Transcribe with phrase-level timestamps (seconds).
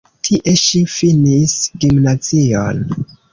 [0.27, 1.53] Tie ŝi finis
[1.85, 2.83] gimnazion.